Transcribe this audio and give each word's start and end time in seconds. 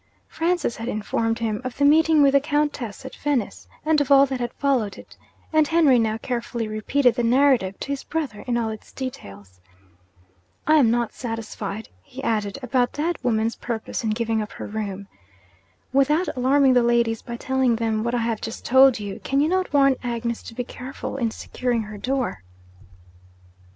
Francis 0.27 0.77
had 0.77 0.87
informed 0.87 1.37
him 1.37 1.61
of 1.63 1.77
the 1.77 1.85
meeting 1.85 2.23
with 2.23 2.33
the 2.33 2.39
Countess 2.39 3.05
at 3.05 3.15
Venice, 3.17 3.67
and 3.85 4.01
of 4.01 4.11
all 4.11 4.25
that 4.25 4.39
had 4.39 4.51
followed 4.53 4.97
it; 4.97 5.15
and 5.53 5.67
Henry 5.67 5.99
now 5.99 6.17
carefully 6.17 6.67
repeated 6.67 7.13
the 7.13 7.21
narrative 7.23 7.79
to 7.79 7.89
his 7.89 8.03
brother 8.03 8.43
in 8.47 8.57
all 8.57 8.69
its 8.69 8.91
details. 8.91 9.61
'I 10.65 10.77
am 10.77 10.89
not 10.89 11.13
satisfied,' 11.13 11.89
he 12.01 12.23
added, 12.23 12.57
'about 12.63 12.93
that 12.93 13.23
woman's 13.23 13.55
purpose 13.57 14.03
in 14.03 14.09
giving 14.09 14.41
up 14.41 14.53
her 14.53 14.65
room. 14.65 15.07
Without 15.93 16.27
alarming 16.35 16.73
the 16.73 16.81
ladies 16.81 17.21
by 17.21 17.37
telling 17.37 17.75
them 17.75 18.03
what 18.03 18.15
I 18.15 18.21
have 18.25 18.41
just 18.41 18.65
told 18.65 18.99
you, 18.99 19.19
can 19.23 19.39
you 19.39 19.49
not 19.49 19.71
warn 19.71 19.97
Agnes 20.03 20.41
to 20.41 20.55
be 20.55 20.63
careful 20.63 21.15
in 21.17 21.29
securing 21.29 21.83
her 21.83 21.99
door?' 21.99 22.41